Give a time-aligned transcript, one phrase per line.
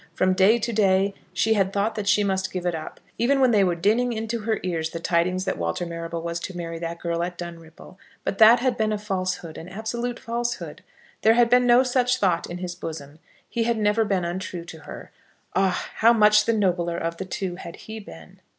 [0.15, 3.51] From day to day she had thought that she must give it up, even when
[3.51, 6.97] they were dinning into her ears the tidings that Walter Marrable was to marry that
[6.97, 7.99] girl at Dunripple.
[8.23, 10.81] But that had been a falsehood, an absolute falsehood.
[11.21, 13.19] There had been no such thought in his bosom.
[13.47, 15.11] He had never been untrue to her.
[15.55, 15.89] Ah!
[15.97, 18.41] how much the nobler of the two had he been!